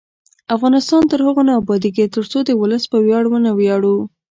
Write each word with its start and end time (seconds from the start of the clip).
افغانستان 0.55 1.01
تر 1.11 1.19
هغو 1.27 1.41
نه 1.47 1.53
ابادیږي، 1.61 2.05
ترڅو 2.15 2.37
د 2.45 2.49
ولس 2.61 2.83
په 2.91 2.97
ویاړ 3.05 3.23
ونه 3.27 3.51
ویاړو. 3.59 3.95